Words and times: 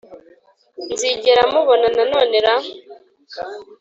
nzigera 0.91 1.43
mubona 1.53 1.87
nanone 1.95 2.35
ra 2.45 2.55